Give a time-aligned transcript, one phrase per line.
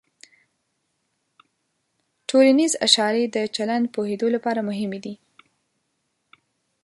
[2.29, 5.13] ټولنیز اشارې د چلند پوهېدو لپاره مهمې دي.